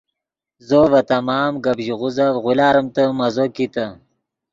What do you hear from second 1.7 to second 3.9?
ژیغوزف غولاریمتے مزو کیتے